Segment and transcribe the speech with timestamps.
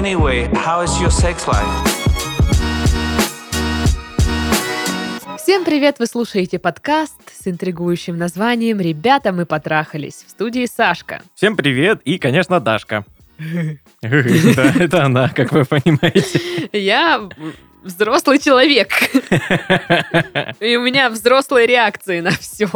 [0.00, 1.68] Anyway, how is your sex life?
[5.36, 5.98] Всем привет!
[5.98, 11.20] Вы слушаете подкаст с интригующим названием «Ребята, мы потрахались» в студии Сашка.
[11.34, 13.04] Всем привет и, конечно, Дашка.
[14.00, 16.40] Да, это она, как вы понимаете.
[16.72, 17.28] Я
[17.82, 18.88] взрослый человек.
[20.60, 22.70] И у меня взрослые реакции на все.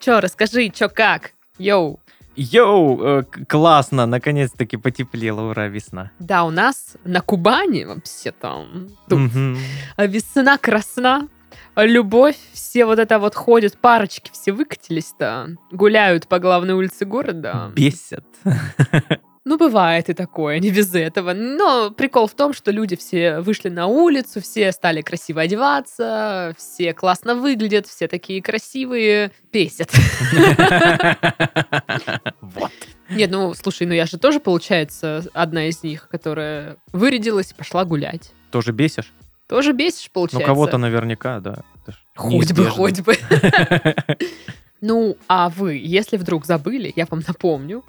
[0.00, 1.30] Чё, расскажи, чё как?
[1.58, 1.98] Йоу.
[2.40, 6.10] Йоу, э, классно, наконец-таки потеплело, ура, весна.
[6.20, 9.58] Да, у нас на Кубани вообще там тут Мгм.
[9.98, 11.26] весна красна,
[11.76, 17.72] любовь, все вот это вот ходят, парочки все выкатились-то, гуляют по главной улице города.
[17.74, 18.24] Бесят.
[19.48, 21.32] Ну, бывает и такое, не без этого.
[21.32, 26.92] Но прикол в том, что люди все вышли на улицу, все стали красиво одеваться, все
[26.92, 29.90] классно выглядят, все такие красивые, бесят.
[32.42, 32.70] Вот.
[33.08, 37.86] Нет, ну, слушай, ну я же тоже, получается, одна из них, которая вырядилась и пошла
[37.86, 38.32] гулять.
[38.50, 39.14] Тоже бесишь?
[39.48, 40.46] Тоже бесишь, Ну, получается?
[40.46, 41.62] кого-то наверняка, да.
[42.14, 43.16] Хоть бы, хоть бы.
[44.80, 47.84] Ну, а вы, если вдруг забыли, я вам напомню,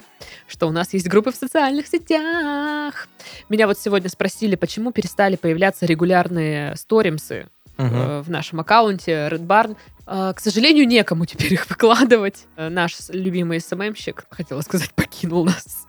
[0.48, 3.08] что у нас есть группы в социальных сетях.
[3.48, 7.48] Меня вот сегодня спросили, почему перестали появляться регулярные сторимсы
[7.80, 9.76] Э, в нашем аккаунте Red Barn.
[10.06, 12.46] Э, К сожалению, некому теперь их выкладывать.
[12.56, 15.86] Э, Наш любимый СММщик, хотела сказать, покинул нас.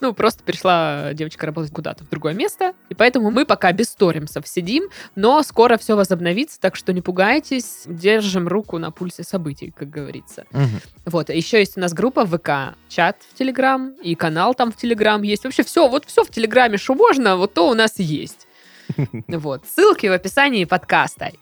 [0.00, 4.46] Ну, просто пришла девочка работать куда-то в другое место, и поэтому мы пока без сторимсов
[4.48, 4.84] сидим,
[5.14, 10.44] но скоро все возобновится, так что не пугайтесь, держим руку на пульсе событий, как говорится.
[10.50, 10.80] Мгм.
[11.06, 14.76] Вот, а еще есть у нас группа ВК, чат в Телеграм, и канал там в
[14.76, 15.44] Телеграм есть.
[15.44, 18.46] Вообще все, вот все в Телеграме, что можно, вот то у нас есть.
[19.28, 21.32] Вот, ссылки в описании подкаста.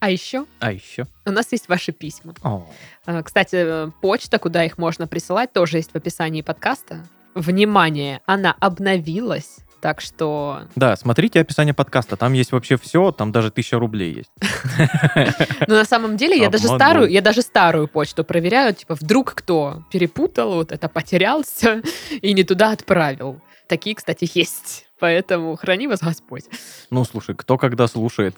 [0.00, 1.06] А еще А еще?
[1.26, 2.34] у нас есть ваши письма.
[2.42, 2.68] О,
[3.04, 7.04] А, Кстати, э, почта, куда их можно присылать, тоже есть в описании подкаста.
[7.34, 10.62] Внимание, она обновилась, так что...
[10.76, 14.30] Да, смотрите описание подкаста, там есть вообще все, там даже тысяча рублей есть.
[15.66, 19.82] Ну, на самом деле, я даже старую, я даже старую почту проверяю, типа, вдруг кто
[19.90, 21.82] перепутал, вот это потерялся
[22.22, 23.40] и не туда отправил.
[23.68, 24.86] Такие, кстати, есть.
[24.98, 26.44] Поэтому храни вас Господь.
[26.90, 28.36] Ну, слушай, кто когда слушает,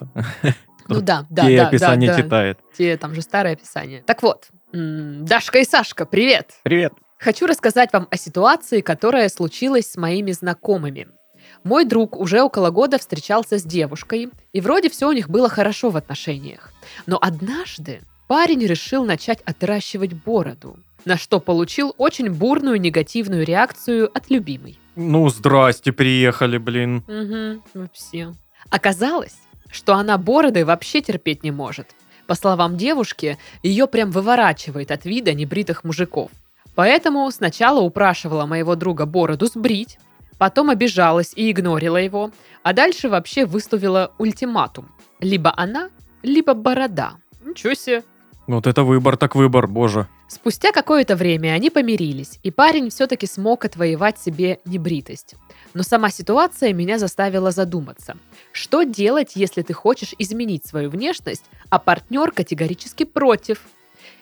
[0.89, 2.23] Ну да, да, те да, описания да, да.
[2.23, 2.59] читает.
[2.77, 4.03] Те, там же старое описание.
[4.03, 6.51] Так вот, Дашка и Сашка, привет!
[6.65, 6.93] Привет.
[7.17, 11.07] Хочу рассказать вам о ситуации, которая случилась с моими знакомыми.
[11.63, 15.91] Мой друг уже около года встречался с девушкой, и вроде все у них было хорошо
[15.91, 16.73] в отношениях.
[17.07, 24.29] Но однажды парень решил начать отращивать бороду, на что получил очень бурную негативную реакцию от
[24.31, 24.80] любимой.
[25.03, 27.03] Ну, здрасте, приехали, блин.
[27.09, 28.34] Угу, вообще.
[28.69, 29.38] Оказалось,
[29.72, 31.87] что она бороды вообще терпеть не может.
[32.27, 36.31] По словам девушки, ее прям выворачивает от вида небритых мужиков.
[36.75, 39.99] Поэтому сначала упрашивала моего друга бороду сбрить,
[40.37, 42.31] потом обижалась и игнорила его,
[42.62, 44.91] а дальше вообще выставила ультиматум.
[45.19, 45.89] Либо она,
[46.22, 47.15] либо борода.
[47.43, 48.05] Ничего себе.
[48.56, 50.09] Вот это выбор так выбор, боже.
[50.27, 55.37] Спустя какое-то время они помирились, и парень все-таки смог отвоевать себе небритость.
[55.72, 58.16] Но сама ситуация меня заставила задуматься.
[58.53, 63.62] Что делать, если ты хочешь изменить свою внешность, а партнер категорически против?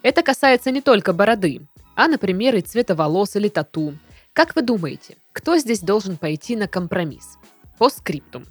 [0.03, 1.62] Это касается не только бороды,
[1.94, 3.94] а, например, и цвета волос или тату.
[4.34, 7.38] Как вы думаете, кто здесь должен пойти на компромисс?
[7.78, 8.44] По скриптум.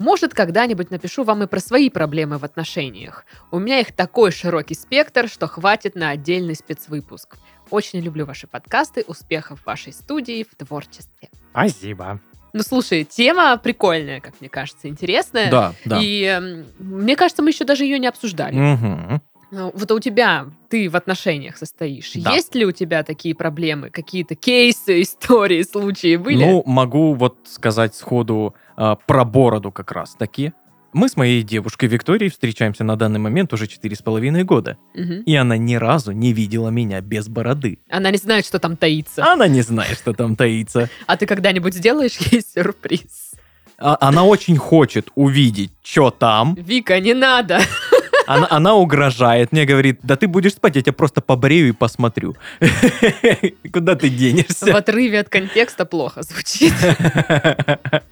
[0.00, 3.24] Может, когда-нибудь напишу вам и про свои проблемы в отношениях.
[3.50, 7.36] У меня их такой широкий спектр, что хватит на отдельный спецвыпуск.
[7.70, 11.30] Очень люблю ваши подкасты, успехов в вашей студии, в творчестве.
[11.50, 12.20] Спасибо.
[12.52, 15.50] Ну, слушай, тема прикольная, как мне кажется, интересная.
[15.50, 16.00] Да, да.
[16.00, 18.54] И эм, мне кажется, мы еще даже ее не обсуждали.
[18.54, 19.20] Мгм.
[19.50, 22.12] Ну, Вот у тебя, ты в отношениях состоишь.
[22.16, 22.32] Да.
[22.32, 23.90] Есть ли у тебя такие проблемы?
[23.90, 26.44] Какие-то кейсы, истории, случаи были?
[26.44, 30.52] Ну, могу вот сказать сходу а, про бороду как раз таки.
[30.94, 34.78] Мы с моей девушкой Викторией встречаемся на данный момент уже четыре с половиной года.
[34.94, 35.22] Мгм.
[35.22, 37.78] И она ни разу не видела меня без бороды.
[37.90, 39.24] Она не знает, что там таится.
[39.30, 40.88] Она не знает, что там таится.
[41.06, 43.32] А ты когда-нибудь сделаешь ей сюрприз?
[43.78, 46.54] А- Она очень хочет увидеть, что там.
[46.54, 47.60] Вика, не надо.
[48.28, 52.36] Она, она угрожает мне, говорит, да ты будешь спать, я тебя просто побрею и посмотрю.
[53.72, 54.76] Куда ты В денешься?
[54.76, 56.74] отрыве от контекста плохо звучит.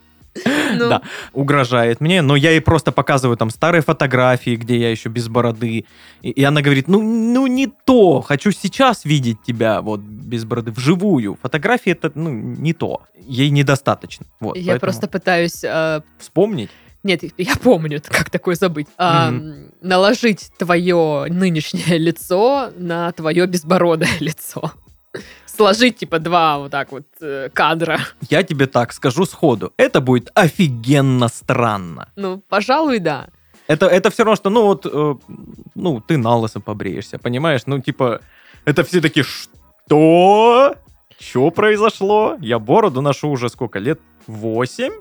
[0.78, 1.02] Ну, Да,
[1.32, 5.86] угрожает мне, но я ей просто показываю там старые фотографии, где я еще без бороды.
[6.20, 10.72] И, и она говорит, ну, ну не то, хочу сейчас видеть тебя вот без бороды
[10.72, 11.38] вживую.
[11.40, 13.00] Фотографии это, ну, не то.
[13.19, 14.26] Ей недостаточно.
[14.40, 15.64] Вот, Я поэтому просто пытаюсь...
[15.64, 16.70] э, Вспомнить.
[17.06, 18.88] Нет, я помню, как такое забыть.
[18.99, 19.32] А,
[19.81, 24.73] наложить твое нынешнее лицо на твое безбородое лицо.
[25.47, 28.00] сложить, типа, два вот так вот э, кадра.
[28.29, 29.73] Я тебе так скажу сходу.
[29.76, 32.08] Это будет офигенно странно.
[32.17, 33.29] Ну, пожалуй, да.
[33.69, 35.14] Это, это все равно, что, ну вот, э,
[35.75, 37.62] ну, ты на лысо побреешься, понимаешь?
[37.67, 38.20] Ну, типа,
[38.64, 40.75] это все такие, что?
[41.19, 42.37] Что произошло?
[42.41, 44.00] Я бороду ношу уже сколько лет?
[44.26, 44.93] Восемь?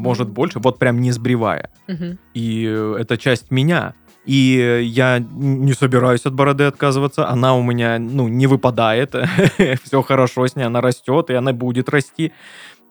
[0.00, 0.58] Может, больше?
[0.58, 1.70] Вот прям не сбривая.
[1.88, 2.18] Мгм.
[2.34, 3.94] И э, это часть меня.
[4.26, 7.28] И я не собираюсь от бороды отказываться.
[7.28, 9.14] Она у меня, ну, не выпадает.
[9.82, 12.32] Все хорошо с ней, она растет, и она будет расти.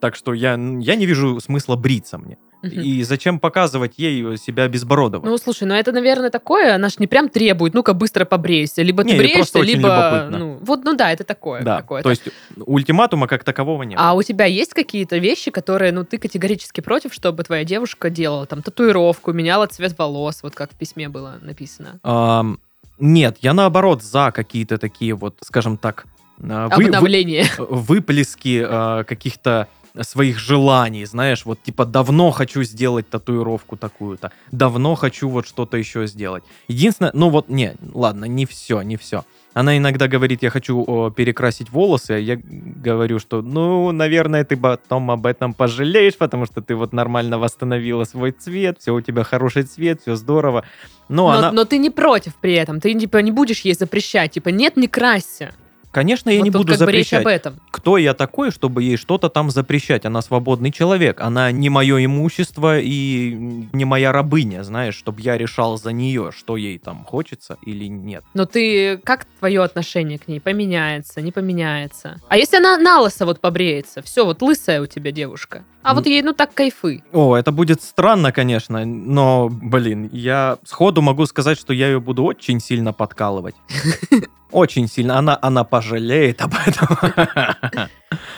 [0.02, 2.38] Так что я, я не вижу смысла бриться мне.
[2.62, 5.26] И зачем показывать ей себя безбородого?
[5.26, 8.82] Ну, слушай, ну это, наверное, такое, она ж не прям требует, ну-ка быстро побрейся.
[8.82, 10.28] Либо Не, ты бреешься, либо...
[10.30, 11.62] Ну, вот, ну да, это такое.
[11.64, 12.04] да, какое-то.
[12.04, 12.24] то есть
[12.58, 13.98] ультиматума как такового нет.
[14.02, 18.46] А у тебя есть какие-то вещи, которые, ну, ты категорически против, чтобы твоя девушка делала
[18.46, 22.00] там татуировку, меняла цвет волос, вот как в письме было написано?
[22.04, 22.60] Ам,
[23.00, 26.06] нет, я наоборот за какие-то такие вот, скажем так,
[26.42, 27.46] а, вы- вы- Обновление.
[27.58, 29.68] выплески а, каких-то
[30.02, 36.08] своих желаний, знаешь, вот типа давно хочу сделать татуировку такую-то, давно хочу вот что-то еще
[36.08, 36.44] сделать.
[36.68, 39.24] Единственное, ну вот, не, ладно, не все, не все.
[39.54, 44.56] Она иногда говорит, я хочу о, перекрасить волосы, а я говорю, что, ну, наверное, ты
[44.56, 49.24] потом об этом пожалеешь, потому что ты вот нормально восстановила свой цвет, все у тебя
[49.24, 50.66] хороший цвет, все здорово.
[51.10, 54.34] Но, Но, она, но ты не против при этом, ты типа не будешь ей запрещать,
[54.34, 55.52] типа нет, не красься.
[55.92, 57.22] Конечно, я Вот не буду как бы речь запрещать.
[57.22, 57.60] об этом.
[57.72, 60.06] кто я такой, чтобы ей что-то там запрещать?
[60.06, 63.34] Она свободный человек, она не мое имущество и
[63.74, 68.24] не моя рабыня, знаешь, чтобы я решал за нее, что ей там хочется или нет.
[68.34, 72.18] Но ты, как твое отношение к ней поменяется, не поменяется?
[72.28, 76.06] А если она на лысо вот побреется, все, вот лысая у тебя девушка, а вот
[76.06, 76.12] М.
[76.12, 77.04] ей, ну так кайфы.
[77.14, 82.24] О, это будет странно, конечно, но, блин, я сходу могу сказать, что я ее буду
[82.24, 83.56] очень сильно подкалывать.
[84.52, 85.20] Очень сильно.
[85.20, 86.98] Она, она пожалеет об этом.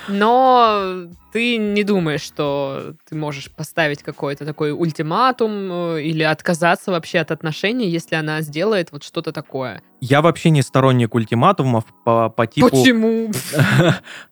[0.08, 7.20] Но ты не думаешь, что ты можешь поставить какой-то такой ультиматум э, или отказаться вообще
[7.20, 9.82] от отношений, если она сделает вот что-то такое.
[10.02, 12.70] Я вообще не сторонник ультиматумов по, по типу...
[12.70, 13.32] Почему?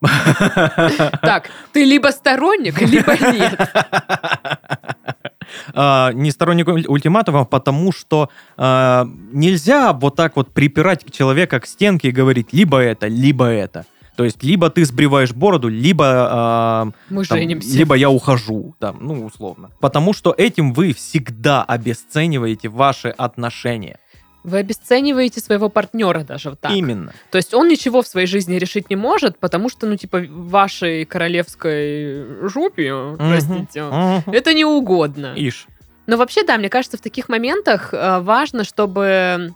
[1.22, 3.58] Так, ты либо сторонник, либо нет.
[5.74, 11.66] А, не сторонник уль- ультиматумов, потому что а, нельзя вот так вот припирать человека к
[11.66, 13.84] стенке и говорить либо это, либо это.
[14.16, 17.76] То есть либо ты сбриваешь бороду, либо, а, Мы там, женимся.
[17.78, 19.70] либо я ухожу, там, ну условно.
[19.80, 23.98] Потому что этим вы всегда обесцениваете ваши отношения.
[24.42, 26.72] Вы обесцениваете своего партнера даже вот так.
[26.72, 27.12] Именно.
[27.30, 31.04] То есть он ничего в своей жизни решить не может, потому что, ну, типа, вашей
[31.04, 34.32] королевской жопе, простите, Мгм.
[34.32, 35.34] это не угодно.
[35.36, 35.66] Ишь.
[36.06, 39.52] Но вообще, да, мне кажется, в таких моментах э, важно, чтобы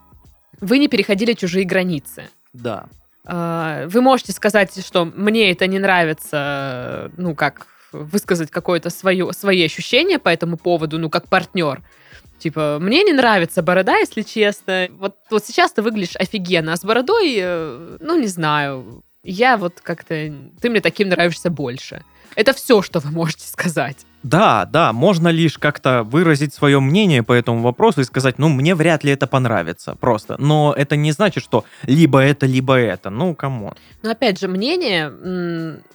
[0.60, 2.25] вы не переходили чужие границы.
[2.52, 2.86] Да.
[3.26, 9.32] Э, Вы можете сказать, что мне это не нравится, э, ну, как высказать какое-то свое,
[9.32, 11.81] свои ощущения по этому поводу, ну, как партнер.
[12.44, 14.88] Типа, мне не нравится борода, если честно.
[14.99, 19.02] Вот, вот сейчас ты выглядишь офигенно, а с бородой, э, ну, не знаю.
[19.23, 20.14] Я вот как-то...
[20.61, 22.05] Ты мне таким нравишься больше.
[22.37, 24.05] Это все, что вы можете сказать.
[24.24, 28.74] Да, да, можно лишь как-то выразить свое мнение по этому вопросу и сказать, ну, мне
[28.74, 30.36] вряд ли это понравится, просто.
[30.38, 33.10] Но это не значит, что либо это, либо это.
[33.10, 33.74] Ну, come on.
[34.02, 35.10] Но опять же, мнение,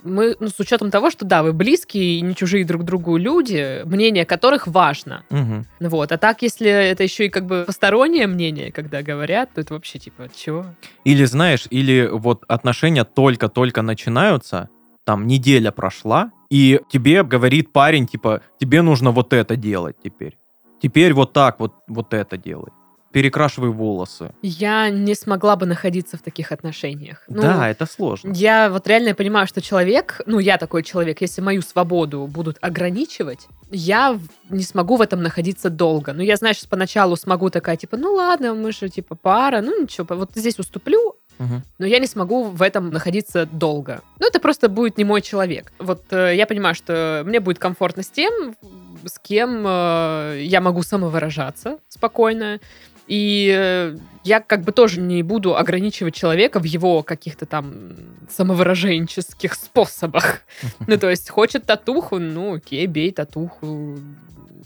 [0.04, 3.82] мы, ну, с учетом того, что да, вы близкие и не чужие друг другу люди,
[3.86, 5.24] мнение которых важно.
[5.32, 5.66] Мгм.
[5.80, 6.12] Вот.
[6.12, 9.98] А так, если это еще и как бы постороннее мнение, когда говорят, то это вообще
[9.98, 10.68] типа, чего?
[11.04, 14.70] Или, знаешь, или вот отношения только-только начинаются,
[15.04, 20.38] там неделя прошла, и тебе говорит парень, типа, тебе нужно вот это делать теперь.
[20.82, 22.72] Теперь вот так вот, вот это делай.
[23.12, 24.34] Перекрашивай волосы.
[24.44, 27.24] Я не смогла бы находиться в таких отношениях.
[27.28, 28.32] Ну, да, это сложно.
[28.36, 33.48] Я вот реально понимаю, что человек, ну, я такой человек, если мою свободу будут ограничивать,
[33.72, 36.14] я не смогу в этом находиться долго.
[36.14, 40.06] Ну, я, знаешь, поначалу смогу такая, типа, ну, ладно, мы же, типа, пара, ну, ничего,
[40.16, 41.16] вот здесь уступлю,
[41.78, 44.02] Но я не смогу в этом находиться долго.
[44.20, 45.72] Ну, это просто будет не мой человек.
[45.80, 48.56] Вот э, я понимаю, что мне будет комфортно с тем,
[49.06, 52.60] с кем э, я могу самовыражаться спокойно.
[53.08, 57.74] И э, я как бы тоже не буду ограничивать человека в его каких-то там
[58.30, 60.42] самовыраженческих способах.
[60.88, 63.98] Ну, то есть, хочет татуху, ну, окей, бей татуху.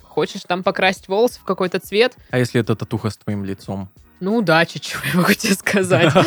[0.01, 3.89] Хочешь там покрасить волосы в какой-то цвет, А если это татуха с твоим лицом?
[4.24, 6.12] Ну, удачи, что я могу тебе сказать.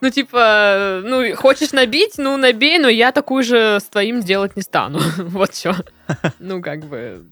[0.00, 4.62] Ну, типа, ну, хочешь набить, ну, набей, но я такую же с твоим сделать не
[4.62, 5.00] стану.
[5.16, 5.74] Вот что.
[6.38, 7.24] Ну, как бы,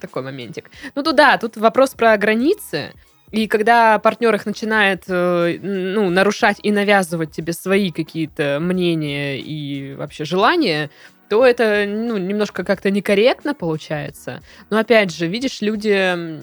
[0.00, 0.70] такой моментик.
[0.94, 2.92] Ну, тут да, тут вопрос про границы.
[3.30, 9.94] И когда партнер их начинает э, ну, нарушать и навязывать тебе свои какие-то мнения и
[9.94, 10.90] вообще желания,
[11.28, 14.42] то это ну, немножко как-то некорректно получается.
[14.70, 16.40] Но опять же, видишь, люди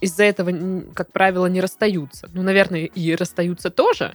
[0.00, 2.28] из-за этого, как правило, не расстаются.
[2.32, 4.14] Ну, наверное, и расстаются тоже,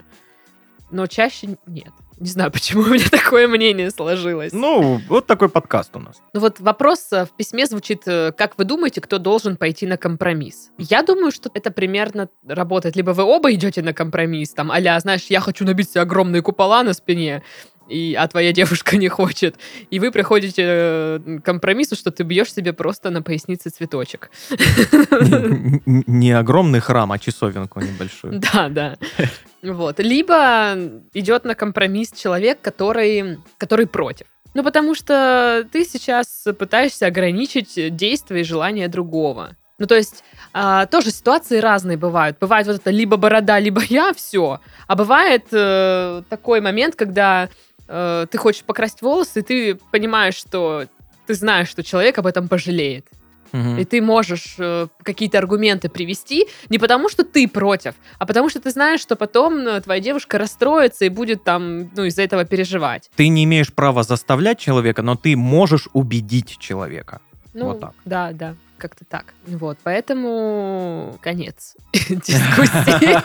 [0.90, 1.92] но чаще нет.
[2.18, 4.52] Не знаю, почему у меня такое мнение сложилось.
[4.52, 6.16] Ну, вот такой подкаст у нас.
[6.32, 9.96] Ну вот вопрос э, в письме звучит, э, как вы думаете, кто должен пойти на
[9.96, 10.70] компромисс?
[10.78, 12.96] Я думаю, что это примерно работает.
[12.96, 16.82] Либо вы оба идете на компромисс, там, а знаешь, я хочу набить себе огромные купола
[16.82, 17.42] на спине,
[17.88, 19.56] и, а твоя девушка не хочет.
[19.90, 24.30] И вы приходите э, к компромиссу, что ты бьешь себе просто на пояснице цветочек.
[24.90, 28.40] Не- не- Не огромный храм, а часовенку небольшую.
[28.52, 28.96] Да, да.
[29.62, 29.98] Вот.
[30.00, 30.74] Либо
[31.14, 34.26] идет на компромисс человек, который, который против.
[34.54, 39.50] Ну, потому что ты сейчас пытаешься ограничить действия и желания другого.
[39.78, 40.24] Ну, то есть,
[40.54, 42.38] а, тоже ситуации разные бывают.
[42.40, 44.60] Бывает вот это либо борода, либо я, все.
[44.86, 47.50] А бывает э, такой момент, когда
[47.88, 50.86] э, ты хочешь покрасить волосы, и ты понимаешь, что
[51.26, 53.06] ты знаешь, что человек об этом пожалеет.
[53.52, 53.78] Мгм.
[53.78, 58.60] И ты можешь э, какие-то аргументы привести не потому, что ты против, а потому что
[58.60, 63.10] ты знаешь, что потом э, твоя девушка расстроится и будет там, ну, из-за этого переживать.
[63.16, 67.20] Ты не имеешь права заставлять человека, но ты можешь убедить человека.
[67.54, 67.94] Ну, Вот так.
[68.04, 69.34] да, да, как-то так.
[69.46, 73.16] Вот, поэтому конец дискуссии.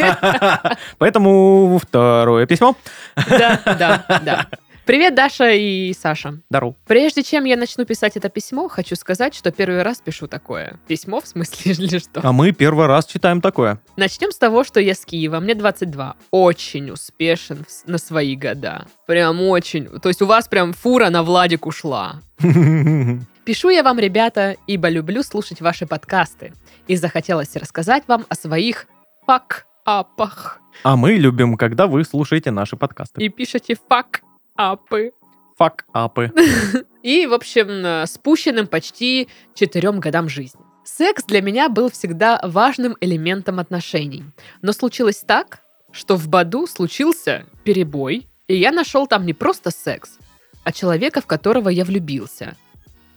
[0.98, 2.76] Поэтому второе письмо.
[3.16, 4.48] Да, да, да.
[4.92, 6.42] Привет, Даша и Саша.
[6.50, 6.76] Здорово.
[6.86, 10.82] Прежде чем я начну писать это письмо, хочу сказать, что первый раз пишу такое.
[10.86, 12.20] Письмо в смысле или что?
[12.22, 13.80] А мы первый раз читаем такое.
[13.96, 16.18] Начнем с того, что я с Киева, мне 22.
[16.32, 18.86] Очень успешен на свои года.
[19.08, 19.88] Прям очень.
[20.02, 22.20] То есть у вас прям фура на Владик ушла.
[23.46, 26.52] Пишу я вам, ребята, ибо люблю слушать ваши подкасты.
[26.88, 28.88] И захотелось рассказать вам о своих
[29.26, 30.60] фак-апах.
[30.84, 33.24] А мы любим, когда вы слушаете наши подкасты.
[33.24, 33.78] И пишете
[34.62, 35.14] фак-апы.
[35.58, 36.32] Фак-апы.
[37.04, 40.62] И, в общем, спущенным почти четырем годам жизни.
[40.84, 44.24] Секс для меня был всегда важным элементом отношений.
[44.62, 50.18] Но случилось так, что в Баду случился перебой, и я нашел там не просто секс,
[50.64, 52.56] а человека, в которого я влюбился.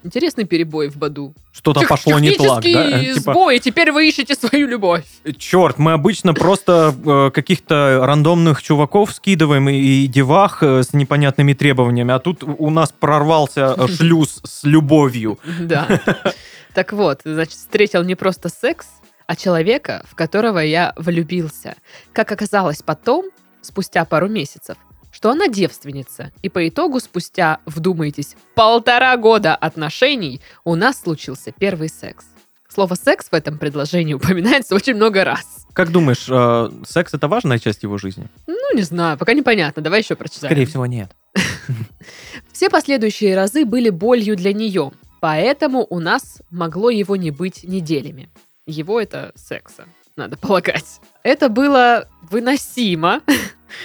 [0.04, 1.34] Интересный перебой в Баду.
[1.50, 2.60] Что-то Тех- пошло не так, да?
[2.60, 5.04] технический Типа, сбой, теперь вы ищете свою любовь.
[5.38, 11.54] черт, мы обычно просто э, каких-то рандомных чуваков скидываем и, и девах э, с непонятными
[11.54, 15.38] требованиями, а тут у нас прорвался э, шлюз с любовью.
[15.60, 15.88] Да.
[16.74, 18.88] Так вот, значит, встретил не просто секс,
[19.28, 21.76] а человека, в которого я влюбился.
[22.12, 23.26] Как оказалось потом,
[23.60, 24.76] спустя пару месяцев,
[25.14, 26.32] что она девственница.
[26.42, 32.26] И по итогу, спустя, вдумайтесь, полтора года отношений, у нас случился первый секс.
[32.68, 35.66] Слово «секс» в этом предложении упоминается очень много раз.
[35.72, 38.26] Как думаешь, э, секс это важная часть его жизни?
[38.48, 39.82] Ну, не знаю, пока непонятно.
[39.82, 40.50] Давай еще прочитаем.
[40.50, 41.12] Скорее всего, нет.
[42.52, 44.90] Все последующие разы были болью для нее,
[45.20, 48.30] поэтому у нас могло его не быть неделями.
[48.66, 49.84] Его это секса,
[50.16, 51.00] надо полагать.
[51.22, 53.20] Это было выносимо.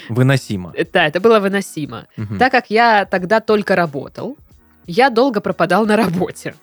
[0.10, 0.74] Выносимо.
[0.94, 2.08] Да, это было выносимо.
[2.38, 4.38] Так как я тогда только работал,
[4.86, 6.56] я долго пропадал на работе.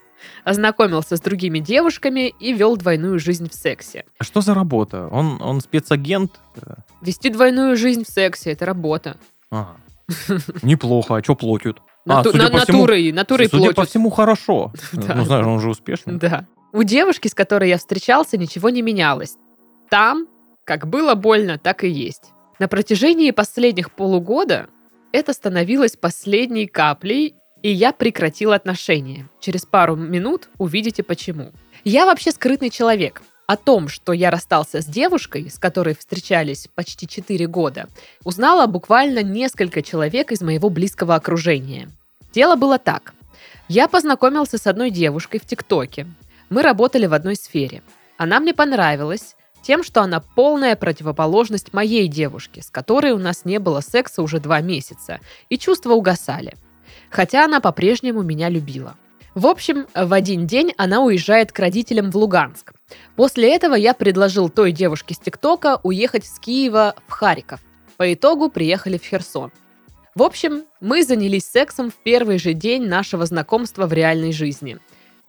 [0.44, 4.04] Ознакомился с другими девушками и вел двойную жизнь в сексе.
[4.18, 5.08] А что за работа?
[5.08, 6.40] Он, он спецагент?
[7.02, 9.16] Вести двойную жизнь в сексе– это работа.
[9.50, 9.76] ага.
[10.62, 11.78] Неплохо, а что платят?
[12.06, 13.90] А, Нату- судя на- по всему- натурой, натурой Судя по платят.
[13.90, 14.72] всему, хорошо.
[14.92, 15.14] Да.
[15.16, 16.14] Ну, знаешь, он же успешный.
[16.18, 16.44] Да.
[16.72, 19.36] У девушки, с которой я встречался, ничего не менялось.
[19.88, 20.26] Там,
[20.64, 22.32] как было больно, так и есть.
[22.58, 24.68] На протяжении последних полугода
[25.12, 29.28] это становилось последней каплей, и я прекратил отношения.
[29.40, 31.52] Через пару минут увидите почему.
[31.84, 33.22] Я вообще скрытный человек.
[33.46, 37.86] О том, что я расстался с девушкой, с которой встречались почти 4 года,
[38.24, 41.88] узнала буквально несколько человек из моего близкого окружения.
[42.34, 43.14] Дело было так.
[43.68, 46.08] Я познакомился с одной девушкой в ТикТоке.
[46.50, 47.82] Мы работали в одной сфере.
[48.16, 53.58] Она мне понравилась тем, что она полная противоположность моей девушке, с которой у нас не
[53.58, 55.18] было секса уже два месяца,
[55.48, 56.54] и чувства угасали.
[57.10, 58.94] Хотя она по-прежнему меня любила.
[59.34, 62.74] В общем, в один день она уезжает к родителям в Луганск.
[63.16, 67.60] После этого я предложил той девушке с ТикТока уехать с Киева в Харьков.
[67.96, 69.50] По итогу приехали в Херсон.
[70.14, 74.78] В общем, мы занялись сексом в первый же день нашего знакомства в реальной жизни.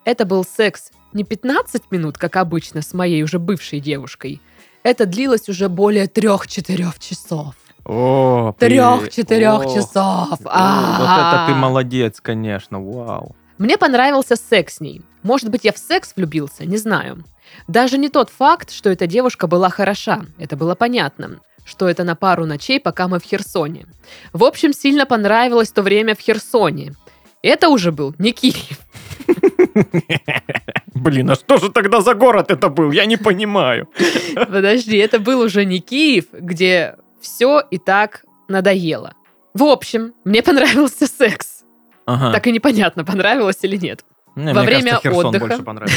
[0.05, 4.41] Это был секс не 15 минут, как обычно, с моей уже бывшей девушкой.
[4.83, 7.55] Это длилось уже более трех-четырех часов.
[7.85, 10.29] О, Трех-четырех часов.
[10.29, 13.35] Вот это ты молодец, конечно, вау.
[13.57, 15.01] Мне понравился секс с ней.
[15.23, 17.23] Может быть, я в секс влюбился, не знаю.
[17.67, 22.15] Даже не тот факт, что эта девушка была хороша, это было понятно, что это на
[22.15, 23.87] пару ночей, пока мы в Херсоне.
[24.33, 26.93] В общем, сильно понравилось то время в Херсоне.
[27.41, 28.79] Это уже был не Киев.
[31.01, 32.91] Блин, а что же тогда за город это был?
[32.91, 33.87] Я не понимаю.
[34.35, 39.13] Подожди, это был уже не Киев, где все и так надоело.
[39.53, 41.63] В общем, мне понравился секс.
[42.05, 42.31] Ага.
[42.31, 44.05] Так и непонятно, понравилось или нет.
[44.35, 45.63] Не, во время кажется, отдыха.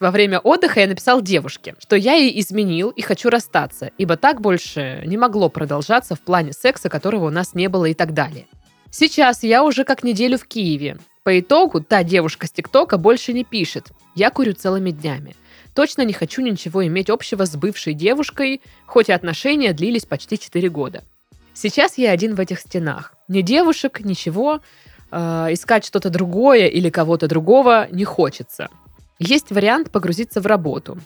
[0.00, 4.40] Во время отдыха я написал девушке, что я ей изменил и хочу расстаться, ибо так
[4.40, 8.46] больше не могло продолжаться в плане секса, которого у нас не было и так далее.
[8.90, 10.98] Сейчас я уже как неделю в Киеве.
[11.24, 13.92] По итогу та девушка с ТикТока больше не пишет.
[14.14, 15.34] Я курю целыми днями.
[15.74, 20.68] Точно не хочу ничего иметь общего с бывшей девушкой, хоть и отношения длились почти 4
[20.68, 21.02] года.
[21.54, 23.14] Сейчас я один в этих стенах.
[23.26, 24.60] Ни девушек, ничего.
[25.10, 28.68] Э, искать что-то другое или кого-то другого не хочется.
[29.18, 30.98] Есть вариант погрузиться в работу.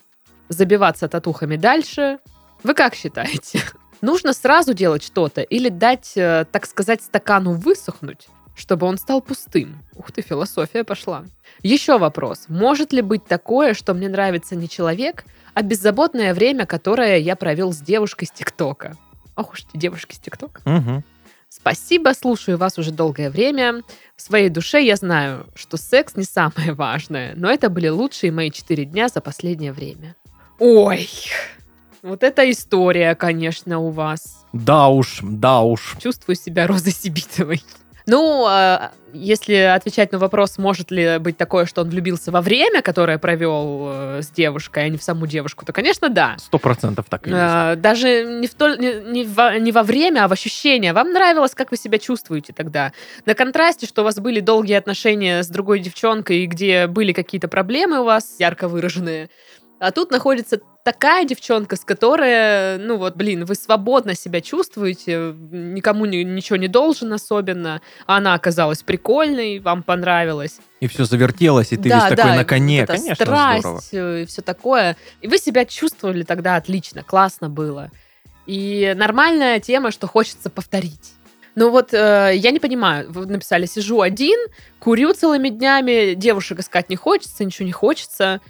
[0.49, 2.19] Забиваться татухами дальше.
[2.65, 3.63] Вы как считаете?
[4.01, 8.29] Нужно сразу делать что-то или дать, э, так сказать, стакану высохнуть,
[8.59, 9.83] чтобы он стал пустым?
[9.95, 11.25] Ух ты, философия пошла.
[11.63, 12.47] Еще вопрос.
[12.49, 15.25] Может ли быть такое, что мне нравится не человек,
[15.55, 18.97] а беззаботное время, которое я провел с девушкой с ТикТока?
[19.37, 20.61] Ох уж эти девушки с ТикТока.
[20.65, 21.05] Мгм.
[21.49, 23.83] Спасибо, слушаю вас уже долгое время.
[24.17, 28.51] В своей душе я знаю, что секс не самое важное, но это были лучшие мои
[28.51, 30.15] четыре дня за последнее время.
[30.59, 31.09] Ой,
[32.03, 34.45] вот эта история, конечно, у вас.
[34.53, 35.97] Да уж, да уж.
[36.03, 37.63] Чувствую себя Розой Сибитовой.
[38.09, 42.81] Ну, а, если отвечать на вопрос, может ли быть такое, что он влюбился во время,
[42.81, 46.37] которое провел э, с девушкой, а не в саму девушку, то, конечно, да.
[46.39, 47.39] Сто процентов так и есть.
[47.39, 50.95] А, Даже не, в то, не, не во, не во время, а в ощущения.
[50.95, 52.93] Вам нравилось, как вы себя чувствуете тогда.
[53.27, 58.01] На контрасте, что у вас были долгие отношения с другой девчонкой, где были какие-то проблемы
[58.01, 59.29] у вас ярко выраженные.
[59.81, 66.05] А тут находится такая девчонка, с которой, ну вот, блин, вы свободно себя чувствуете, никому
[66.07, 67.81] ни- ничего не должен особенно.
[68.07, 70.57] А Она оказалась прикольной, вам понравилась.
[70.81, 72.81] И все завертелось, и ты Да, весь да, такой на коне.
[72.81, 74.21] вот Конечно, страсть здорово.
[74.23, 74.97] и все такое.
[75.21, 77.91] И вы себя чувствовали тогда отлично, классно было.
[78.47, 81.13] И нормальная тема, что хочется повторить.
[81.55, 84.39] Ну вот э, я не понимаю, вы написали, сижу один,
[84.79, 88.41] курю целыми днями, девушек искать не хочется, ничего не хочется.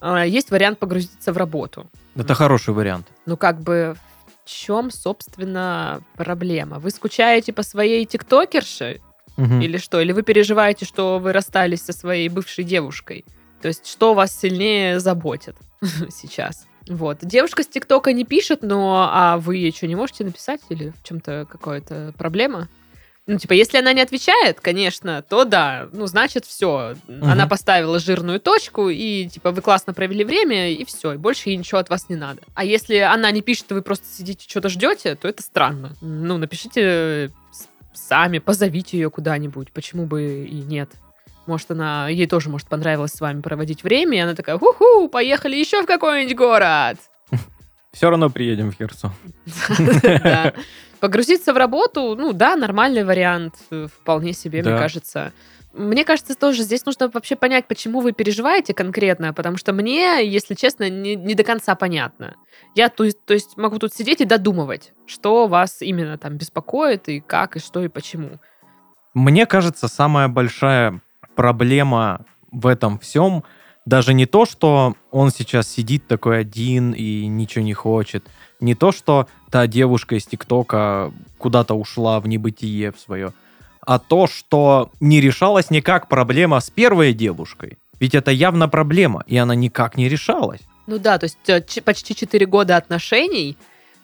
[0.00, 1.90] Э, есть вариант погрузиться в работу.
[2.14, 3.06] Это хороший вариант.
[3.26, 3.96] Ну как бы
[4.44, 6.78] в чем, собственно, проблема?
[6.78, 9.00] Вы скучаете по своей тиктокерше?
[9.36, 9.60] Мгм.
[9.60, 10.00] Или что?
[10.00, 13.24] Или вы переживаете, что вы расстались со своей бывшей девушкой?
[13.62, 15.56] То есть, что вас сильнее заботит
[16.10, 16.66] сейчас?
[16.88, 17.18] Вот.
[17.22, 20.60] Девушка с ТикТока не пишет, но а вы ей что, не можете написать?
[20.70, 22.68] Или в чем-то какая-то проблема?
[23.30, 26.96] Ну, типа, если она не отвечает, конечно, то да, ну, значит, все.
[27.22, 31.56] Она поставила жирную точку, и, типа, вы классно провели время, и все, и больше ей
[31.56, 32.42] ничего от вас не надо.
[32.54, 35.94] А если она не пишет, и вы просто сидите, что-то ждете, то это странно.
[36.00, 37.30] Ну, напишите
[37.94, 40.90] сами, позовите ее куда-нибудь, почему бы и нет.
[41.46, 45.54] Может, она, ей тоже, может, понравилось с вами проводить время, и она такая, ху-ху, поехали
[45.54, 46.98] еще в какой-нибудь город.
[47.92, 49.12] Все равно приедем в Херсон.
[51.00, 54.78] Погрузиться в работу, ну да, нормальный вариант, э, вполне себе, мне Да.
[54.78, 55.32] кажется.
[55.72, 60.54] Мне кажется, тоже здесь нужно вообще понять, почему вы переживаете конкретно, потому что мне, если
[60.54, 62.34] честно, не, не до конца понятно.
[62.74, 67.08] Я, то есть, то есть, могу тут сидеть и додумывать, что вас именно там беспокоит,
[67.08, 68.40] и как, и что, и почему.
[69.14, 71.00] Мне кажется, самая большая
[71.36, 73.44] проблема в этом всем
[73.90, 78.24] даже не то, что он сейчас сидит такой один и ничего не хочет,
[78.60, 83.32] не то, что та девушка из ТикТока куда-то ушла в небытие в свое,
[83.80, 87.78] а то, что не решалась никак проблема с первой девушкой.
[87.98, 90.60] Ведь это явно проблема, и она никак не решалась.
[90.86, 93.56] Ну да, то есть э, почти 4 года отношений,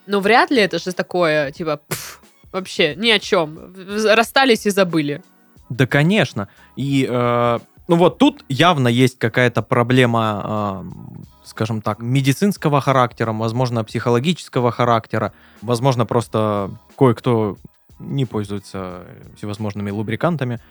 [0.07, 2.21] но вряд ли это же такое, типа, пф,
[2.51, 3.73] вообще ни о чем.
[4.05, 5.23] Расстались и забыли.
[5.69, 6.49] Да, конечно.
[6.75, 13.85] И, э, ну вот тут явно есть какая-то проблема, э, скажем так, медицинского характера, возможно,
[13.85, 17.57] психологического характера, возможно, просто кое-кто
[17.99, 19.05] не пользуется
[19.37, 20.61] всевозможными лубрикантами.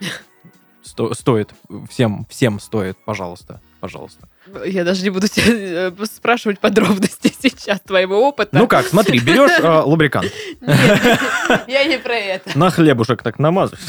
[0.82, 1.52] Сто- стоит,
[1.90, 4.28] всем, всем стоит, пожалуйста, пожалуйста.
[4.64, 8.56] Я даже не буду тебя э, спрашивать подробности сейчас твоего опыта.
[8.56, 11.20] Ну как, смотри, берешь э, лубрикант, Нет,
[11.66, 12.56] я не про это.
[12.56, 13.82] на хлебушек так намазываешь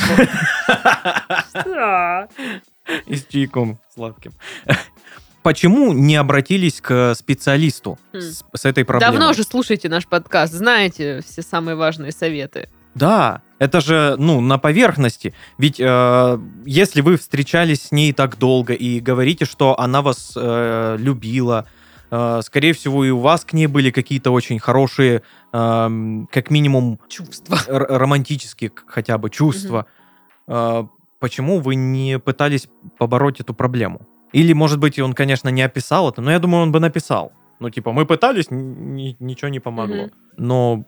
[1.50, 2.28] Что?
[3.06, 4.34] и с чайком сладким.
[5.43, 8.17] Почему не обратились к специалисту Хм.
[8.19, 9.17] с, с этой проблемой?
[9.17, 12.69] Давно же слушаете наш подкаст, знаете все самые важные советы.
[12.95, 15.34] Да, это же, ну, на поверхности.
[15.58, 20.97] Ведь э, если вы встречались с ней так долго и говорите, что она вас э,
[21.00, 21.67] любила,
[22.10, 25.21] э, скорее всего, и у вас к ней были какие-то очень хорошие,
[25.54, 27.60] эм, как минимум, Чувства.
[27.67, 29.86] р- романтические хотя бы чувства.
[30.47, 30.84] Э,
[31.20, 34.02] почему вы не пытались побороть эту проблему?
[34.34, 37.32] Или, может быть, он, конечно, не описал это, но я думаю, он бы написал.
[37.60, 40.04] Ну, типа, мы пытались, ничего не помогло.
[40.04, 40.12] Мгм.
[40.38, 40.86] Но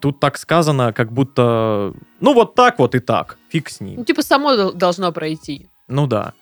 [0.00, 3.96] тут так сказано, как будто, ну, вот так вот и так, фиг с ним.
[3.98, 5.68] Ну, типа, само дол- должно пройти.
[5.88, 6.32] Ну да.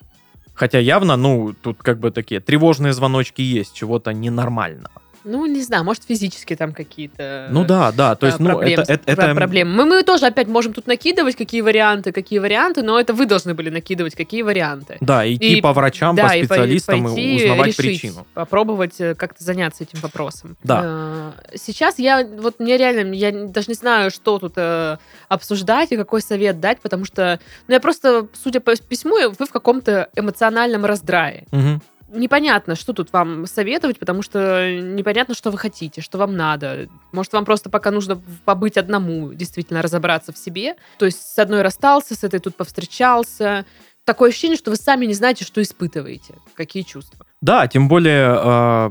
[0.54, 5.02] Хотя явно, ну, тут как бы такие тревожные звоночки есть, чего-то ненормального.
[5.24, 7.48] Ну, не знаю, может, физически там какие-то...
[7.50, 8.92] Ну да, да, то есть, ну, проблем- это...
[8.92, 9.74] это, это- проблемы.
[9.74, 13.54] Мы, мы тоже опять можем тут накидывать, какие варианты, какие варианты, но это вы должны
[13.54, 14.98] были накидывать, какие варианты.
[15.00, 18.26] Да, идти И- по врачам, да, по и специалистам и, пойти узнавать решить, причину.
[18.34, 20.56] Попробовать э, как-то заняться этим вопросом.
[20.62, 20.82] Да.
[20.84, 25.96] Э, Сейчас я, вот мне реально, я даже не знаю, что тут э, обсуждать и
[25.96, 30.84] какой совет дать, потому что, ну, я просто, судя по письму, вы в каком-то эмоциональном
[30.84, 31.44] раздрае.
[31.50, 31.80] Мгм.
[32.14, 36.88] Непонятно, что тут вам советовать, потому что непонятно, что вы хотите, что вам надо.
[37.12, 40.76] Может, вам просто пока нужно побыть одному, действительно разобраться в себе.
[40.98, 43.64] То есть с одной расстался, с этой тут повстречался.
[44.04, 47.24] Такое ощущение, что вы сами не знаете, что испытываете, какие чувства.
[47.40, 48.90] Да, тем более э,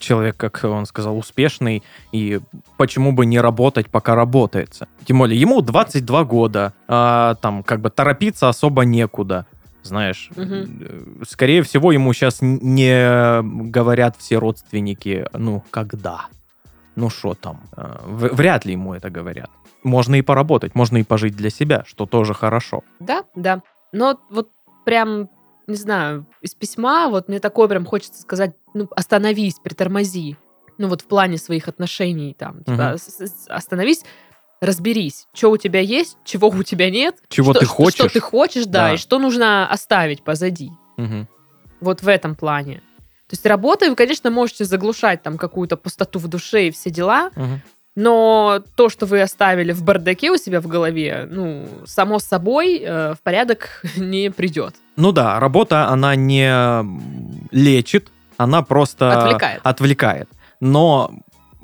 [0.00, 2.40] человек, как он сказал, успешный, и
[2.78, 4.88] почему бы не работать, пока работается.
[5.04, 9.46] Тем более ему 22 года, а, там как бы торопиться особо некуда.
[9.86, 10.66] Знаешь, э,
[11.28, 16.26] скорее всего, ему сейчас не говорят все родственники, ну, когда?
[16.94, 17.60] Ну, что там?
[17.76, 19.50] Э, вряд ли ему это говорят.
[19.82, 22.82] Можно и поработать, можно и пожить для себя, что тоже хорошо.
[23.00, 23.62] Да, да.
[23.92, 24.50] Но вот
[24.84, 25.28] прям,
[25.66, 30.36] не знаю, из письма вот мне такое прям хочется сказать, ну, остановись, притормози.
[30.78, 32.58] Ну, вот в плане своих отношений там.
[32.64, 34.04] типа, с- остановись,
[34.66, 37.16] разберись, что у тебя есть, чего у тебя нет.
[37.28, 37.94] Чего что, ты хочешь.
[37.94, 38.94] Что ты хочешь, да, Да.
[38.94, 40.70] и что нужно оставить позади.
[40.96, 41.26] Мгм.
[41.80, 42.76] Вот в этом плане.
[43.28, 47.30] То есть работой вы, конечно, можете заглушать там какую-то пустоту в душе и все дела,
[47.34, 47.60] Мгм.
[47.96, 53.14] но то, что вы оставили в бардаке у себя в голове, ну, само собой, э,
[53.14, 54.74] в порядок не придет.
[54.96, 56.48] Ну да, работа, она не
[57.50, 59.60] лечит, она просто Отвлекает.
[59.64, 60.28] отвлекает.
[60.60, 61.10] Но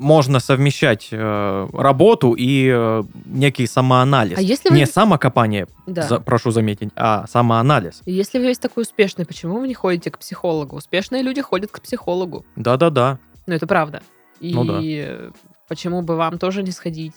[0.02, 4.38] можно совмещать э, работу и э, некий самоанализ.
[4.38, 4.76] А если вы...
[4.76, 6.02] Не самокопание, Да.
[6.02, 8.02] за- прошу заметить, а самоанализ.
[8.06, 10.76] Если вы есть такой успешный, почему вы не ходите к психологу?
[10.76, 12.44] Успешные люди ходят к психологу.
[12.56, 13.18] Да-да-да.
[13.46, 14.02] Ну, это правда.
[14.40, 14.80] И Ну да.
[14.82, 15.30] э,
[15.68, 17.14] почему бы вам тоже не сходить?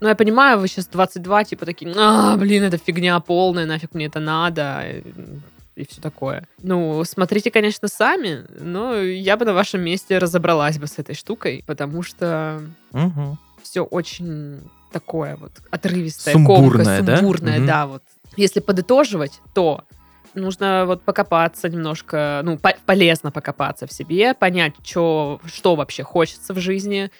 [0.00, 4.06] Ну, я понимаю, вы сейчас 22, типа такие, а, блин, это фигня полная, нафиг мне
[4.06, 4.82] это надо,
[5.76, 6.48] и, все такое.
[6.62, 11.62] Ну, смотрите, конечно, сами, но я бы на вашем месте разобралась бы с этой штукой,
[11.66, 12.62] потому что
[12.92, 13.38] Мгм.
[13.62, 17.16] все очень такое вот отрывистое, Сумбурное, комкое, да?
[17.18, 17.66] сумбурное, Мгм.
[17.66, 18.02] да, вот.
[18.36, 19.84] Если подытоживать, то
[20.34, 26.54] нужно вот покопаться немножко, ну, по- полезно покопаться в себе, понять, чё, что вообще хочется
[26.54, 27.10] в жизни,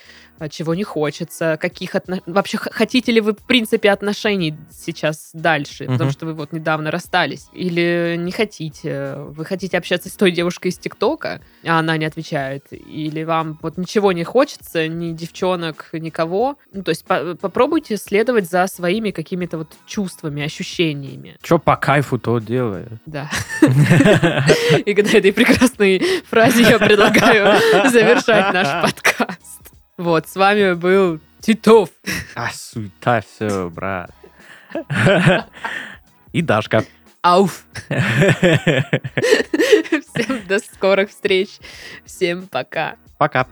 [0.50, 2.20] чего не хочется, каких отно...
[2.26, 5.92] вообще хотите ли вы в принципе отношений сейчас дальше, Мгм.
[5.94, 10.68] потому что вы вот недавно расстались, или не хотите, вы хотите общаться с той девушкой
[10.68, 16.56] из ТикТока, а она не отвечает, или вам вот ничего не хочется, ни девчонок, никого,
[16.72, 22.18] ну то есть по- попробуйте следовать за своими какими-то вот чувствами, ощущениями, Чё по кайфу,
[22.18, 22.84] то делай.
[23.06, 23.30] да.
[24.84, 27.58] И когда этой прекрасной фразе я предлагаю
[27.90, 29.25] завершать наш подкаст.
[29.96, 31.88] Вот, с вами был Титов.
[32.34, 34.10] А суета все, брат.
[36.32, 36.84] И Дашка.
[37.22, 37.64] Ауф.
[37.88, 38.92] Всем
[40.46, 41.58] до скорых встреч.
[42.04, 42.96] Всем пока.
[43.18, 43.46] Пока.